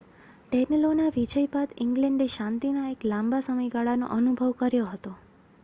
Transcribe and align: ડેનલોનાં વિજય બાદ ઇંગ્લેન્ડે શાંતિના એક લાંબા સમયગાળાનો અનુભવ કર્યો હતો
ડેનલોનાં 0.45 1.11
વિજય 1.15 1.43
બાદ 1.51 1.75
ઇંગ્લેન્ડે 1.85 2.27
શાંતિના 2.35 2.87
એક 2.89 3.07
લાંબા 3.07 3.43
સમયગાળાનો 3.43 4.11
અનુભવ 4.13 4.57
કર્યો 4.59 4.89
હતો 4.89 5.13